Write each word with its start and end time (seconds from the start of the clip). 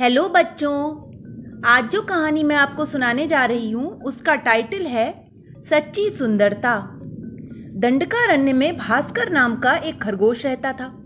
Hello 0.00 0.28
बच्चों। 0.28 0.96
आज 1.64 1.90
जो 1.90 2.02
कहानी 2.02 2.42
मैं 2.42 2.56
आपको 2.56 2.84
सुनाने 2.84 3.26
जा 3.26 3.44
रही 3.44 3.70
हूँ, 3.70 4.02
उसका 4.02 4.34
टाइटल 4.34 4.82
है, 4.82 5.30
सच्ची 5.70 6.10
सुंदरता। 6.10 6.90
दंडकारण्य 7.74 8.52
में 8.52 8.76
भास्कर 8.78 9.30
नाम 9.30 9.56
का 9.56 9.72
एक 9.72 10.02
खरगोश 10.02 10.46
रहता 10.46 10.72
था। 10.72 11.02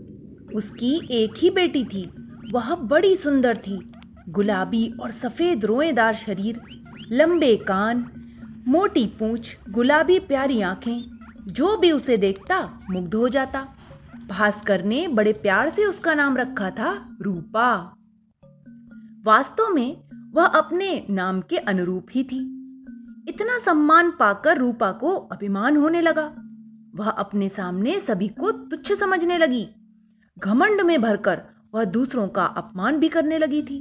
उसकी 0.55 1.07
एक 1.11 1.33
ही 1.37 1.49
बेटी 1.49 1.85
थी। 1.85 2.11
वह 2.51 2.75
बड़ी 2.75 3.15
सुंदर 3.15 3.57
थी। 3.57 3.91
गुलाबी 4.29 4.93
और 5.01 5.11
सफ़ेद 5.11 5.65
रोएदार 5.65 6.15
शरीर, 6.15 6.61
लंबे 7.11 7.55
कान, 7.55 8.05
मोटी 8.67 9.05
पूंछ, 9.07 9.57
गुलाबी 9.69 10.19
प्यारी 10.19 10.61
आँखें, 10.61 11.17
जो 11.47 11.77
भी 11.77 11.91
उसे 11.91 12.17
देखता, 12.17 12.79
मुग्ध 12.89 13.15
हो 13.15 13.29
जाता। 13.29 13.67
भास्कर 14.29 14.83
ने 14.83 15.07
बड़े 15.07 15.33
प्यार 15.33 15.69
से 15.69 15.85
उसका 15.85 16.13
नाम 16.13 16.37
रखा 16.37 16.69
था, 16.69 17.17
रूपा। 17.21 17.91
वास्तव 19.25 19.69
में 19.69 19.97
वह 20.33 20.45
अपने 20.45 21.05
नाम 21.09 21.41
के 21.41 21.57
अनुरूप 21.57 22.07
ही 22.11 22.23
थी। 22.23 22.39
इतना 23.29 23.57
सम्मान 23.59 24.11
पाकर 24.11 24.57
रूपा 24.57 24.91
को 24.91 25.15
अभिमान 25.31 25.77
होने 25.77 26.01
लगा। 26.01 26.25
वह 26.95 27.09
अपने 27.09 27.47
सामने 27.49 27.99
सभी 27.99 28.27
को 28.27 28.51
तुच्छ 28.51 28.93
समझने 28.93 29.37
लगी। 29.37 29.67
घमंड 30.37 30.81
में 30.81 31.01
भरकर 31.01 31.41
वह 31.73 31.83
दूसरों 31.85 32.27
का 32.27 32.45
अपमान 32.45 32.99
भी 32.99 33.09
करने 33.09 33.37
लगी 33.37 33.61
थी। 33.61 33.77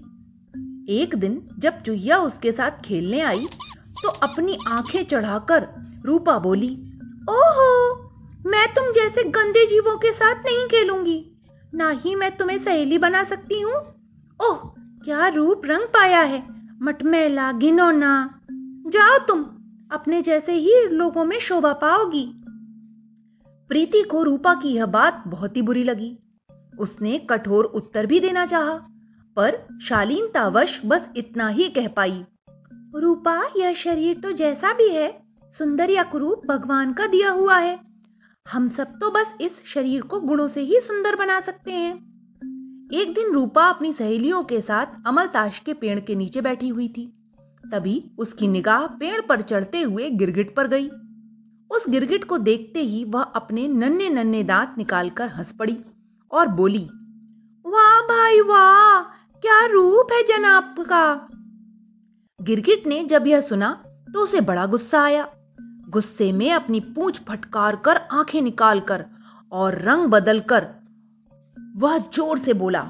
एक 0.91 1.15
दिन 1.15 1.41
जब 1.59 1.83
चुहिया 1.83 2.19
उसके 2.19 2.53
साथ 2.53 2.81
खेलने 2.85 3.21
आई 3.21 3.47
तो 4.03 4.09
अपनी 4.09 4.57
आँखें 4.69 5.03
चढ़ाकर 5.05 5.69
रूपा 6.05 6.39
बोली, 6.39 6.71
ओहो, 7.31 7.95
मैं 8.47 8.67
तुम 8.75 8.93
जैसे 8.93 9.25
गंदे 9.31 9.67
जीवों 9.67 9.97
के 9.97 10.13
साथ 10.13 10.35
नहीं 10.35 10.67
खेलूँगी। 10.67 11.25
ना 11.75 11.91
ही 11.91 12.15
मैं 12.15 12.37
तुम्हें 12.37 12.59
सहेली 12.59 12.99
बना 12.99 13.25
सकती 13.25 13.61
हूँ। 13.61 13.75
ओह 14.41 14.71
क्या 15.05 15.29
रूप 15.29 15.63
रंग 15.65 15.83
पाया 15.83 16.21
है? 16.21 16.43
मटमैला 16.83 17.53
घिनौना। 17.53 18.41
जाओ 18.87 19.19
तुम 19.19 19.43
अपने 19.93 20.23
जैसे 20.23 20.53
ही 20.53 20.89
लोगों 20.89 21.25
में 21.25 21.39
शोभा 21.39 21.73
पाओगी। 21.73 22.33
प्रीति 23.69 24.03
को 24.03 24.23
रूपा 24.23 24.55
की 24.55 24.69
यह 24.69 24.87
बात 24.87 25.25
बहुत 25.27 25.57
ही 25.57 25.63
बुरी 25.63 25.85
लगी। 25.85 26.19
उसने 26.79 27.19
कठोर 27.19 27.65
उत्तर 27.65 28.07
भी 28.07 28.21
देना 28.21 28.47
चाहा, 28.47 28.75
पर 29.37 29.79
शालीनतावश 29.83 30.81
बस 30.87 31.09
इतना 31.17 31.49
ही 31.49 31.69
कह 31.69 31.89
पाई। 31.89 32.25
रूपा 32.95 33.43
यह 33.57 33.75
शरीर 33.75 34.21
तो 34.21 34.33
जैसा 34.33 34.73
भी 34.73 34.89
है 34.89 35.23
सुंदर 35.53 35.91
या 35.91 36.03
कुरूप 36.03 36.43
भगवान 36.47 36.93
का 36.93 37.07
दिया 37.07 37.31
हुआ 37.31 37.59
है। 37.59 37.81
हम 38.49 38.69
सब 38.69 38.87
तो 38.87 39.11
बस 39.11 39.35
इस 39.41 39.65
शरीर 39.67 40.03
को 40.03 40.21
गुणों 40.21 40.49
से 40.49 40.61
ही 40.61 40.81
सुंदर 40.81 41.17
बना 41.17 41.41
सकते 41.41 41.73
हैं। 41.73 42.14
एक 42.95 43.15
दिन 43.15 43.33
रूपा 43.33 43.67
अपनी 43.67 43.93
सहेलियों 43.93 44.43
के 44.45 44.61
साथ 44.61 44.87
अमलताश 45.07 45.59
के 45.59 45.73
पेड़ 45.73 46.01
के 46.01 46.15
नीचे 46.15 46.41
बैठी 46.41 46.69
हुई 46.69 46.89
थी। 46.89 47.07
तभी 47.65 48.11
उसकी 48.19 48.49
निगाह 48.49 48.87
पेड़ 48.87 49.21
पर 49.21 49.41
चढ़ते 49.41 49.81
हुए 49.83 50.11
गिरगिट 50.11 50.55
पर 50.57 50.69
गई। 50.69 50.89
उस 51.71 51.89
गिरगिट 51.89 52.25
को 52.25 52.39
देखते 52.39 52.81
ही 52.81 53.05
वह 53.05 53.23
अपने 53.23 53.67
नन्हे 53.69 54.09
नन्हे 54.11 54.43
दांत 54.43 54.75
निकालकर 54.79 55.29
हंस 55.29 55.53
पड़ी 55.53 55.77
और 56.33 56.49
बोली, 56.49 56.85
वाह 57.65 58.01
भाई 58.01 58.41
वाह, 58.41 59.03
क्या 59.43 59.67
रूप 59.67 60.13
है 60.13 60.23
जनाब 60.23 60.75
का? 60.79 61.29
गिरगिट 62.41 62.87
ने 62.87 63.05
जब 63.05 63.27
यह 63.27 63.41
सुना 63.41 63.73
तो 64.15 64.21
उसे 64.21 64.41
बड़ा 64.41 64.67
गुस्सा 64.67 65.03
आया। 65.03 65.29
गुस्से 65.89 66.33
में 66.33 66.51
अपनी 66.53 66.81
पूंछ 66.81 67.21
फटकार 67.21 67.77
कर 67.77 67.97
आँखें 67.97 68.41
निकालकर 68.43 69.05
और 69.53 69.83
रंग 69.83 70.07
बदलकर 70.07 70.84
वह 71.75 71.99
ज़ोर 72.15 72.39
से 72.39 72.53
बोला 72.55 72.81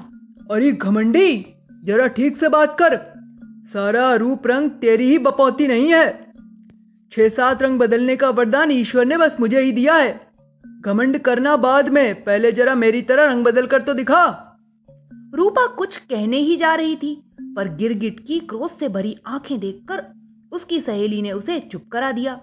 अरे 0.51 0.71
घमंडी 0.71 1.45
जरा 1.83 2.07
ठीक 2.07 2.37
से 2.37 2.49
बात 2.49 2.77
कर। 2.81 2.95
सारा 3.73 4.13
रूप 4.15 4.47
रंग 4.47 4.69
तेरी 4.71 5.09
ही 5.09 5.17
बपौती 5.17 5.67
नहीं 5.67 5.91
है। 5.93 6.05
छह 7.11 7.29
सात 7.29 7.61
रंग 7.63 7.79
बदलने 7.79 8.15
का 8.15 8.29
वरदान 8.29 8.71
ईश्वर 8.71 9.05
ने 9.05 9.17
बस 9.17 9.39
मुझे 9.39 9.61
ही 9.61 9.71
दिया 9.71 9.93
है। 9.93 10.13
घमंड 10.81 11.17
करना 11.17 11.55
बाद 11.57 11.89
में 11.89 12.23
पहले 12.23 12.51
जरा 12.51 12.75
मेरी 12.75 13.01
तरह 13.01 13.25
रंग 13.25 13.45
बदल 13.45 13.67
कर 13.67 13.81
तो 13.81 13.93
दिखा। 13.93 14.23
रूपा 15.35 15.65
कुछ 15.67 15.97
कहने 15.97 16.37
ही 16.37 16.55
जा 16.55 16.73
रही 16.75 16.95
थी 16.95 17.15
पर 17.55 17.75
गिरगिट 17.75 18.19
की 18.19 18.39
क्रोध 18.39 18.69
से 18.69 18.89
भरी 18.89 19.15
आँखें 19.27 19.59
देखकर 19.59 20.03
उसकी 20.51 20.79
सहेली 20.79 21.21
ने 21.21 21.31
उसे 21.31 21.59
चुप 21.61 21.87
करा 21.91 22.11
दिया। 22.11 22.39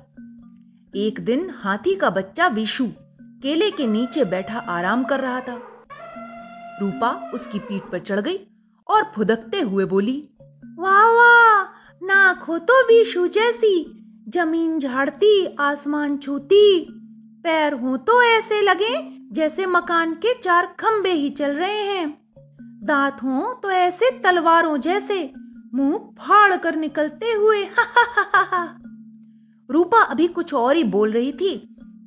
एक 0.95 1.21
दिन 1.21 1.51
हाथी 1.57 1.95
का 1.95 2.11
बच्चा 2.11 2.49
विशु 2.49 2.87
केले 3.43 3.71
के 3.71 3.87
नीचे 3.87 4.25
बैठा 4.25 4.59
आराम 4.71 5.05
कर 5.05 5.21
रहा 5.21 5.41
था। 5.41 5.61
रूपा 6.83 7.11
उसकी 7.35 7.59
पीठ 7.59 7.83
पर 7.83 7.99
चढ़ 7.99 8.21
गई 8.21 8.39
और 8.89 9.13
फुदकते 9.17 9.61
हुए 9.61 9.85
बोली, 9.85 10.17
वाह 10.79 11.09
वाह, 11.09 11.63
नाक 12.03 12.43
हो 12.43 12.59
तो 12.59 12.83
विशु 12.89 13.27
जैसी, 13.29 13.75
ज़मीन 14.29 14.79
झाड़ती, 14.79 15.57
आसमान 15.61 16.17
छूती, 16.19 16.87
पैर 17.45 17.75
हो 17.75 17.97
तो 17.97 18.23
ऐसे 18.23 18.61
लगे 18.61 18.97
जैसे 19.33 19.67
मकान 19.67 20.15
के 20.15 20.35
चार 20.35 20.67
खंबे 20.81 21.13
ही 21.13 21.31
चल 21.31 21.51
रहे 21.51 21.83
हैं, 21.83 22.09
दांत 22.85 23.23
हो 23.23 23.61
तो 23.63 23.71
ऐसे 23.71 24.11
तलवारों 24.19 24.77
जैसे, 24.79 25.33
मुँह 25.75 25.99
फाड़ 26.19 26.57
कर 26.57 26.77
निकलते 26.77 27.33
हुए 27.33 27.65
रूपा 29.71 30.03
अभी 30.03 30.27
कुछ 30.29 30.55
और 30.55 30.77
ही 30.77 30.85
बोल 30.85 31.13
रही 31.13 31.33
थी 31.33 31.55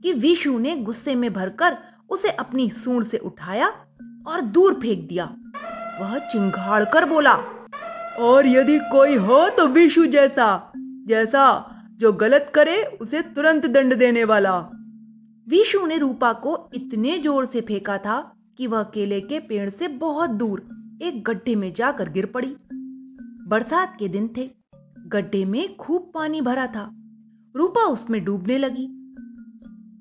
कि 0.03 0.13
विशु 0.13 0.57
ने 0.59 0.75
गुस्से 0.75 1.15
में 1.15 1.33
भरकर 1.33 1.77
उसे 2.09 2.29
अपनी 2.29 2.69
सूंड 2.69 3.05
से 3.05 3.17
उठाया 3.17 3.73
और 4.27 4.41
दूर 4.41 4.73
फेंक 4.73 5.07
दिया। 5.07 5.25
वह 6.01 6.17
चिंगाड़ 6.27 6.83
कर 6.85 7.05
बोला, 7.05 7.33
और 8.19 8.47
यदि 8.47 8.77
कोई 8.91 9.15
हो 9.15 9.47
तो 9.49 9.67
विशु 9.67 10.05
जैसा 10.05 10.71
जैसा 11.07 11.45
जो 11.93 12.11
गलत 12.13 12.51
करे, 12.55 12.83
उसे 13.01 13.21
तुरंत 13.21 13.65
दंड 13.65 13.93
देने 13.93 14.23
वाला। 14.23 14.57
विशु 15.47 15.85
ने 15.85 15.97
रूपा 15.97 16.31
को 16.33 16.57
इतने 16.73 17.17
ज़ोर 17.19 17.45
से 17.45 17.61
फेंका 17.61 17.97
था 17.97 18.19
कि 18.57 18.67
वह 18.67 18.83
केले 18.83 19.19
के 19.21 19.39
पेड़ 19.39 19.69
से 19.69 19.87
बहुत 19.87 20.29
दूर 20.29 20.67
एक 21.01 21.23
गड्ढे 21.23 21.55
में 21.55 21.71
जाकर 21.73 22.09
गिर 22.09 22.25
पड़ी। 22.25 22.55
बरसात 23.47 23.95
के 23.99 24.07
दिन 24.07 24.29
थे। 24.37 24.49
गड्ढे 25.07 25.43
में 25.45 25.75
खूब 25.75 26.11
पानी 26.13 26.41
भरा 26.41 26.67
था। 26.67 26.89
रूपा 27.55 27.81
उसमें 27.83 28.23
डूबने 28.25 28.57
लगी। 28.57 28.87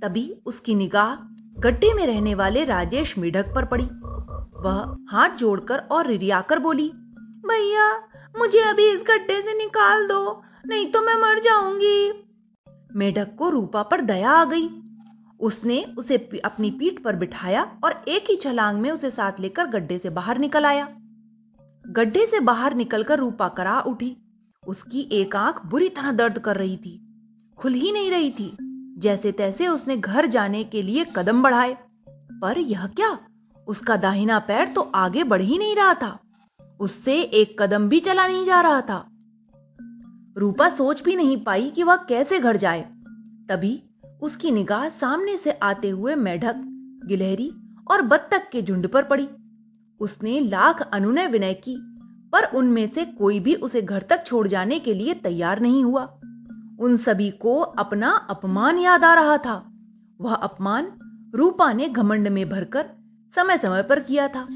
तभी 0.03 0.29
उसकी 0.47 0.75
निगाह 0.75 1.15
गड्ढे 1.65 1.93
में 1.95 2.07
रहने 2.07 2.35
वाले 2.35 2.65
राजेश 2.65 3.19
मिढ़क 3.19 3.53
पर 3.55 3.65
पड़ी। 3.65 3.85
वह 4.65 4.97
हाथ 5.11 5.31
जोड़कर 5.31 5.79
और 5.79 6.07
रिरियाकर 6.07 6.59
बोली, 6.59 6.89
भैया, 7.47 7.87
मुझे 8.39 8.61
अभी 8.61 8.89
इस 8.91 9.01
गड्ढे 9.01 9.41
से 9.43 9.57
निकाल 9.59 10.07
दो, 10.09 10.43
नहीं 10.67 10.87
तो 10.93 11.01
मैं 11.03 11.15
मर 11.15 11.39
जाऊँगी। 11.39 12.11
मेढक 12.97 13.35
को 13.39 13.49
रूपा 13.51 13.83
पर 13.83 14.01
दया 14.01 14.31
आ 14.31 14.45
गई। 14.45 14.69
उसने 15.41 15.83
उसे 15.99 16.17
अपनी 16.45 16.71
पीठ 16.71 17.03
पर 17.03 17.17
बिठाया 17.17 17.63
और 17.85 18.05
एक 18.09 18.25
ही 18.31 18.37
छलांग 18.37 18.81
में 18.81 18.91
उसे 18.91 19.11
साथ 19.11 19.41
लेकर 19.41 19.67
गड्ढे 19.67 19.99
से 19.99 20.11
बाहर 20.11 20.39
निकल 20.39 20.67
आया। 20.67 20.89
गड्ढे 21.85 22.27
से 22.27 22.41
बाहर 22.41 22.75
निकलकर 22.75 23.19
रूपा 23.19 23.49
करा 23.49 23.81
उठी। 23.81 24.17
उसकी 24.63 25.09
एक 25.13 25.37
आँख 25.37 25.65
बुरी 25.67 25.89
तरह 25.89 26.13
दर्द 26.13 26.39
कर 26.39 26.57
रही 26.57 26.77
थी, 26.77 26.95
खुल 27.59 27.73
ही 27.73 27.93
नहीं 27.93 28.11
रही 28.11 28.31
थी। 28.31 28.57
जैसे 28.99 29.33
तैसे 29.33 29.69
उसने 29.69 29.97
घर 29.97 30.27
जाने 30.27 30.65
के 30.65 30.83
लिए 30.83 31.07
कदम 31.17 31.43
बढ़ाए। 31.43 31.77
पर 32.43 32.59
यह 32.59 32.87
क्या? 32.87 33.19
उसका 33.67 33.97
दाहिना 33.97 34.39
पैर 34.39 34.69
तो 34.69 34.81
आगे 34.81 35.25
बढ़ 35.25 35.43
ही 35.43 35.59
नहीं 35.59 35.77
रहा 35.77 35.95
था। 35.95 36.19
उससे 36.81 37.23
एक 37.23 37.63
कदम 37.63 37.89
भी 37.89 38.01
चला 38.01 38.27
नहीं 38.27 38.45
जा 38.47 38.61
रहा 38.61 38.81
था। 38.81 39.09
रूपा 40.37 40.69
सोच 40.69 41.03
भी 41.03 41.17
नहीं 41.17 41.45
पाई 41.45 41.71
कि 41.71 41.83
वह 41.83 41.97
कैसे 41.97 42.39
घर 42.39 42.57
जाए। 42.57 42.81
तभी 43.49 43.83
उसकी 44.23 44.51
निगाह 44.51 44.89
सामने 44.89 45.37
से 45.37 45.51
आते 45.51 45.89
हुए 45.89 46.15
मेढक, 46.15 46.55
गिलहरी 47.07 47.53
और 47.91 48.03
बत्तख 48.03 48.49
के 48.53 48.63
झुंड 48.63 48.89
पर 48.89 49.03
पड़ी। 49.03 49.29
उसने 50.01 50.41
लाख 50.41 50.91
अनुनय 50.93 51.27
विनय 51.27 51.55
की, 51.55 51.77
पर 52.33 52.45
उनमें 52.45 52.91
से 52.95 53.05
कोई 53.05 53.41
भी 53.41 53.55
उसे 53.55 53.83
घर 53.83 54.03
तक 54.03 54.27
छोड़ 54.27 54.49
जाने 54.49 54.79
के 54.79 54.95
लिए 54.95 55.15
तैयार 55.15 55.61
नहीं 55.61 55.85
हुआ। 55.85 56.21
उन 56.81 56.97
सभी 56.97 57.31
को 57.31 57.61
अपना 57.61 58.11
अपमान 58.11 58.79
याद 58.79 59.05
आ 59.05 59.15
रहा 59.15 59.39
था। 59.39 59.73
वह 60.21 60.35
अपमान 60.35 60.93
रूपा 61.35 61.73
ने 61.73 61.89
घमंड 61.89 62.29
में 62.29 62.49
भरकर 62.49 62.91
समय 63.37 63.59
समय 63.59 63.83
पर 63.83 64.01
किया 64.01 64.29
था। 64.29 64.47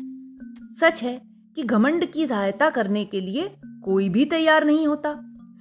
सच 0.80 1.02
है 1.02 1.22
कि 1.56 1.62
घमंड 1.62 2.04
की 2.04 2.26
सहायता 2.26 2.70
करने 2.70 3.04
के 3.04 3.20
लिए 3.20 3.56
कोई 3.84 4.08
भी 4.08 4.24
तैयार 4.24 4.64
नहीं 4.64 4.86
होता। 4.86 5.14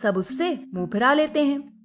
सब 0.03 0.17
उससे 0.17 0.65
मुँह 0.73 0.87
फिरा 0.87 1.13
लेते 1.13 1.43
हैं। 1.43 1.77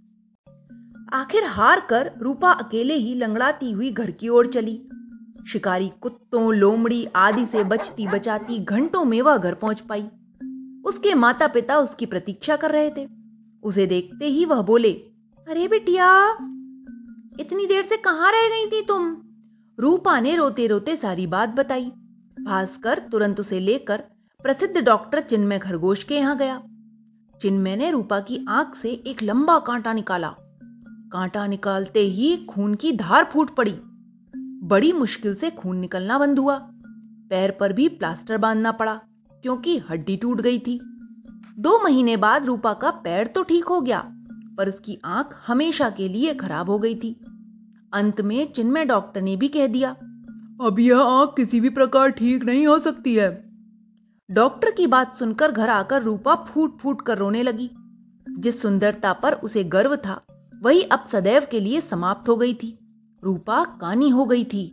आखिर 1.13 1.45
हार 1.45 1.87
कर 1.91 2.11
रूपा 2.19 2.51
अकेले 2.51 2.95
ही 2.95 3.15
लंगड़ाती 3.15 3.73
हुई 3.73 3.91
घर 3.91 4.11
की 4.11 4.29
ओर 4.29 4.47
चली। 4.47 4.89
शिकारी 5.49 5.89
कुत्तों, 6.01 6.55
लोमड़ी 6.55 7.07
आदि 7.17 7.47
से 7.47 7.65
बचती 7.65 8.07
बचाती 8.07 8.59
घंटों 8.59 9.05
में 9.05 9.23
वह 9.23 9.37
घर 9.37 9.55
पहुँच 9.55 9.81
पाई। 9.81 10.03
उसके 10.85 11.15
माता 11.15 11.47
पिता 11.47 11.79
उसकी 11.79 12.07
प्रतीक्षा 12.07 12.57
कर 12.57 12.71
रहे 12.71 12.91
थे। 12.91 13.22
उसे 13.63 13.87
देखते 13.87 14.27
ही 14.27 14.45
वह 14.45 14.63
बोले, 14.63 14.93
अरे 15.49 15.69
बिटिया, 15.69 16.29
इतनी 17.41 17.67
देर 17.67 17.83
से 17.83 17.97
कहाँ 17.97 18.33
रह 18.33 18.49
गई 18.49 18.67
थी 18.67 18.85
तुम? 18.85 19.17
रूपा 19.79 20.21
ने 20.21 20.37
रोते 20.37 20.67
रोते 20.67 20.97
सारी 20.97 21.27
बात 21.27 21.49
बताई। 21.49 21.85
भास्कर 22.43 22.99
तुरंत 22.99 23.41
उसे 23.41 23.61
लेकर 23.61 24.03
प्रसिद्ध 24.41 24.81
डॉक्टर 24.81 25.21
चिन्मय 25.21 25.59
खरगोश 25.59 26.05
के 26.05 26.17
यहाँ 26.17 26.37
गया। 26.37 26.63
चिन्मय 27.41 27.77
ने 27.77 27.91
रूपा 27.91 28.21
की 28.21 28.45
आँख 28.49 28.75
से 28.75 28.91
एक 29.07 29.23
लंबा 29.23 29.59
कांटा 29.59 29.93
निकाला। 29.93 30.35
कांटा 31.13 31.47
निकालते 31.47 32.01
ही 32.01 32.37
खून 32.37 32.75
की 32.75 32.93
धार 32.93 33.25
फूट 33.33 33.55
पड़ी। 33.57 33.75
बड़ी 34.63 34.93
मुश्किल 34.93 35.35
से 35.35 35.51
खून 35.51 35.77
निकलना 35.77 36.19
बंद 36.19 36.39
हुआ। 36.39 36.57
पैर 37.31 37.51
पर 37.51 37.73
भी 37.73 37.89
प्लास्टर 37.89 38.39
बांधना 38.39 38.73
पड़ा, 38.73 39.01
क्योंकि 39.43 39.79
हड्डी 39.79 40.17
टूट 40.17 40.41
गई 40.41 40.59
थी। 40.59 40.81
दो 41.63 41.79
महीने 41.79 42.17
बाद 42.17 42.47
रूपा 42.47 42.73
का 42.75 42.91
पैर 43.03 43.27
तो 43.27 43.43
ठीक 43.43 43.65
हो 43.65 43.81
गया, 43.81 43.99
पर 44.59 44.69
उसकी 44.69 44.99
आँख 45.05 45.35
हमेशा 45.47 45.89
के 45.91 46.09
लिए 46.09 46.35
खराब 46.35 46.71
हो 46.71 46.79
गई 46.79 46.95
थी। 46.95 47.11
अंत 47.93 48.21
में 48.21 48.53
चिन्मय 48.53 48.85
डॉक्टर 48.85 49.23
ने 49.23 49.37
भी 49.37 49.49
कह 49.49 49.67
दिया, 49.67 49.91
अब 50.61 50.77
यह 50.81 51.01
आँख 51.01 51.35
किसी 51.37 51.61
भी 51.61 51.69
प्रकार 51.71 52.11
ठीक 52.11 52.45
नहीं 52.45 52.67
हो 52.67 52.79
सकती 52.79 53.15
है। 53.15 53.31
डॉक्टर 54.29 54.71
की 54.71 54.87
बात 54.87 55.15
सुनकर 55.15 55.53
घर 55.53 55.69
आकर 55.69 56.03
रूपा 56.03 56.35
फूट 56.45 56.79
फूट 56.79 57.03
कर 57.03 57.19
रोने 57.19 57.43
लगी। 57.43 57.71
जिस 58.27 58.61
सुंदरता 58.63 59.13
पर 59.13 59.33
उसे 59.35 59.65
गर्व 59.67 59.97
था, 59.97 60.21
वही 60.63 60.83
अब 60.83 61.05
सदैव 61.13 61.47
के 61.51 61.61
लिए 61.61 61.81
समाप्त 61.81 62.29
हो 62.29 62.37
गई 62.37 62.55
थी। 62.55 62.79
रूपा 63.23 63.63
कानी 63.81 64.09
हो 64.09 64.25
गई 64.25 64.45
थी। 64.45 64.67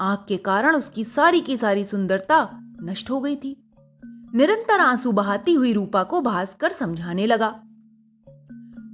आँख 0.00 0.24
के 0.28 0.36
कारण 0.42 0.76
उसकी 0.76 1.04
सारी 1.04 1.40
की 1.40 1.56
सारी 1.56 1.84
सुंदरता 1.84 2.48
नष्ट 2.82 3.10
हो 3.10 3.20
गई 3.20 3.36
थी। 3.36 3.56
निरंतर 4.34 4.80
आँसू 4.80 5.12
बहाती 5.12 5.54
हुई 5.54 5.72
रूपा 5.72 6.02
को 6.02 6.20
भास्कर 6.20 6.72
समझाने 6.72 7.26
लगा। 7.26 7.60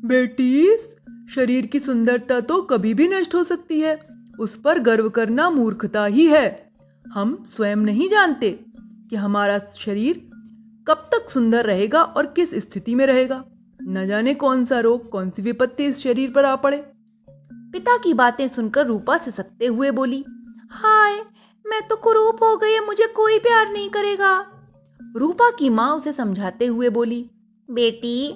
बेटी, 0.04 0.76
शरीर 1.34 1.66
की 1.66 1.80
सुंदरता 1.80 2.40
तो 2.40 2.62
कभी 2.62 2.94
भी 2.94 3.08
नष्ट 3.08 3.34
हो 3.34 3.44
सकती 3.44 3.80
है। 3.80 4.00
उस 4.40 4.56
पर 4.56 4.78
गर्व 4.78 5.08
करना 5.08 5.50
मूर्खता 5.50 6.04
ही 6.04 6.26
है। 6.26 6.72
हम 7.08 7.44
स्वयं 7.46 7.76
नहीं 7.76 8.08
जानते 8.08 8.50
कि 9.10 9.16
हमारा 9.16 9.58
शरीर 9.58 10.30
कब 10.88 11.10
तक 11.14 11.30
सुंदर 11.30 11.64
रहेगा 11.64 12.02
और 12.02 12.26
किस 12.26 12.54
स्थिति 12.54 12.94
में 12.94 13.06
रहेगा। 13.06 13.44
न 13.82 14.06
जाने 14.06 14.34
कौन 14.34 14.66
सा 14.66 14.80
रोग, 14.80 15.10
कौन 15.10 15.30
सी 15.30 15.42
विपत्ति 15.42 15.84
इस 15.84 15.98
शरीर 15.98 16.30
पर 16.30 16.44
आ 16.44 16.56
पड़े। 16.56 16.86
पिता 17.50 17.96
की 17.96 18.14
बातें 18.14 18.48
सुनकर 18.48 18.86
रूपा 18.86 19.18
से 19.18 19.30
सकते 19.30 19.66
हुए 19.66 19.90
बोली, 19.90 20.24
हाय, 20.70 21.24
मैं 21.66 21.88
तो 21.88 21.96
कुरूप 21.96 22.42
हो 22.42 22.56
गई 22.56 22.80
मुझे 22.80 23.06
कोई 23.06 23.38
प्यार 23.38 23.72
नहीं 23.72 23.90
करेगा। 23.90 24.53
रूपा 25.16 25.50
की 25.50 25.68
माँ 25.68 25.96
उसे 25.96 26.12
समझाते 26.12 26.66
हुए 26.66 26.88
बोली, 26.88 27.30
बेटी, 27.70 28.28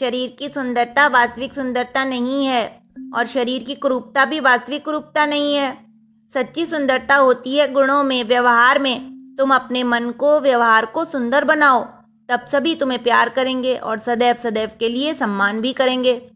शरीर 0.00 0.36
की 0.38 0.48
सुंदरता 0.48 1.06
वास्तविक 1.06 1.54
सुंदरता 1.54 2.04
नहीं 2.04 2.46
है 2.46 2.80
और 3.14 3.26
शरीर 3.26 3.62
की 3.62 3.74
कुरूपता 3.74 4.24
भी 4.24 4.40
वास्तविक 4.40 4.84
कुरूपता 4.84 5.26
नहीं 5.26 5.54
है। 5.54 5.86
सच्ची 6.34 6.66
सुंदरता 6.66 7.16
होती 7.16 7.56
है 7.56 7.72
गुणों 7.72 8.02
में, 8.04 8.24
व्यवहार 8.24 8.78
में। 8.78 9.16
तुम 9.38 9.54
अपने 9.54 9.82
मन 9.82 10.10
को, 10.10 10.40
व्यवहार 10.40 10.86
को 10.86 11.04
सुंदर 11.04 11.44
बनाओ। 11.44 11.84
तब 12.28 12.44
सभी 12.52 12.74
तुम्हें 12.74 13.02
प्यार 13.02 13.28
करेंगे 13.28 13.76
और 13.76 13.98
सदैव 13.98 14.36
सदैव 14.42 14.70
के 14.80 14.88
लिए 14.88 15.14
सम्मान 15.14 15.60
भी 15.60 15.72
करेंगे। 15.72 16.30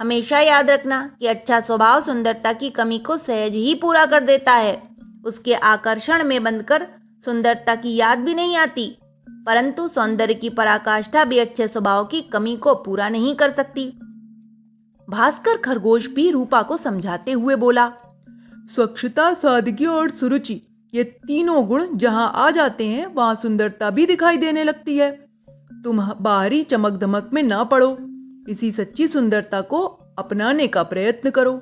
हमेशा 0.00 0.38
याद 0.38 0.70
रखना 0.70 1.16
कि 1.20 1.26
अच्छा 1.26 1.60
स्वभाव 1.60 2.02
सुंदरता 2.02 2.52
की 2.52 2.70
कमी 2.70 2.98
को 2.98 3.16
सहज 3.16 3.52
ही 3.52 3.74
पूरा 3.74 4.06
कर 4.06 4.20
देता 4.20 4.52
है। 4.52 4.82
उसके 5.24 5.54
आकर्षण 5.54 6.24
में 6.24 6.44
बंधकर 6.44 6.86
सुंदरता 7.24 7.74
की 7.74 7.96
याद 7.96 8.18
भी 8.18 8.34
नहीं 8.34 8.56
आती। 8.56 8.96
परंतु 9.46 9.88
सौंदर्य 9.88 10.34
की 10.34 10.50
पराकाष्ठा 10.50 11.24
भी 11.24 11.38
अच्छे 11.38 11.68
स्वभाव 11.68 12.04
की 12.04 12.20
कमी 12.22 12.56
को 12.56 12.74
पूरा 12.74 13.08
नहीं 13.08 13.34
कर 13.34 13.52
सकती। 13.52 13.86
भास्कर 15.08 15.56
खरगोश 15.56 16.08
भी 16.08 16.30
रूपा 16.30 16.62
को 16.62 16.76
समझाते 16.76 17.32
हुए 17.32 17.54
बोला, 17.56 17.92
स्वच्छता, 18.74 19.32
सादगी 19.34 19.86
और 19.86 20.10
सुरुचि, 20.10 20.60
ये 20.94 21.04
तीनों 21.04 21.66
गुण 21.66 21.86
जहाँ 21.94 22.30
आ 22.34 22.50
जाते 22.50 22.86
हैं, 22.86 23.06
वहाँ 23.06 23.34
सुंदरता 23.34 23.90
भी 23.90 24.06
दिखाई 24.06 24.36
देने 24.36 24.64
लगती 24.64 24.96
है। 24.96 25.10
तुम 25.84 26.00
बाहरी 26.20 26.62
चमक 26.62 26.92
धमक 26.92 27.30
में 27.32 27.42
ना 27.42 27.64
पड़ो, 27.64 27.96
इसी 28.48 28.72
सच्ची 28.72 29.06
सुंदरता 29.08 29.60
को 29.60 29.80
अपनाने 30.18 30.66
का 30.66 30.82
प्रयत्न 30.82 31.30
करो। 31.30 31.60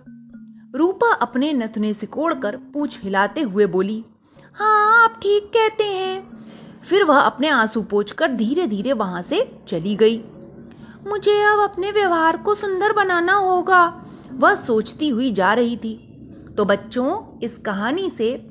रूपा 0.74 1.12
अपने 1.14 1.52
नथने 1.52 1.92
सिकोड़कर 1.94 2.56
पूछ 2.56 3.02
हिलाते 3.02 3.40
हुए 3.40 3.66
बोली 3.66 4.04
हाँ 4.54 5.04
आप 5.04 5.20
ठीक 5.22 5.50
कहते 5.56 5.84
हैं। 5.84 6.27
फिर 6.88 7.04
वह 7.04 7.18
अपने 7.18 7.48
आँसू 7.48 7.82
पोछकर 7.82 8.28
धीरे 8.28 8.66
धीरे 8.66 8.92
वहाँ 8.92 9.22
से 9.22 9.58
चली 9.68 9.96
गई। 9.96 10.24
मुझे 11.06 11.42
अब 11.42 11.58
अपने 11.60 11.90
व्यवहार 11.92 12.36
को 12.36 12.54
सुंदर 12.54 12.92
बनाना 12.92 13.34
होगा, 13.34 14.02
वह 14.32 14.54
सोचती 14.54 15.08
हुई 15.08 15.32
जा 15.32 15.52
रही 15.54 15.76
थी। 15.76 15.94
तो 16.56 16.64
बच्चों, 16.64 17.38
इस 17.42 17.58
कहानी 17.58 18.10
से 18.10 18.50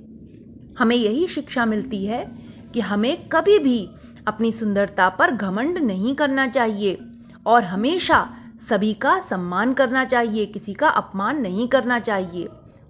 हमें 0.80 0.96
यही 0.96 1.28
शिक्षा 1.28 1.66
मिलती 1.66 2.06
है 2.06 2.26
कि 2.74 2.80
हमें 2.80 3.30
कभी 3.30 3.60
भी 3.60 3.90
अपनी 4.28 4.52
सुंदरता 4.52 5.10
पर 5.10 5.32
घमंड 5.32 5.78
नहीं 5.78 6.16
करना 6.16 6.48
चाहिए 6.48 6.98
और 7.46 7.64
हमेशा 7.64 8.30
सभी 8.70 8.94
का 8.94 9.20
सम्मान 9.20 9.74
करना 9.74 10.06
चाहिए, 10.06 10.46
किसी 10.46 10.74
का 10.74 10.90
अपमान 10.90 11.42
नहीं 11.42 11.68
करना 11.68 12.00
चाहिए। 12.00 12.46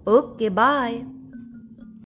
Okay, 0.08 0.48
bye. 0.48 1.17